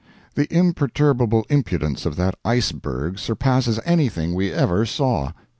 [0.33, 5.33] The imperturbable impudence of that iceberg surpasses anything we ever saw.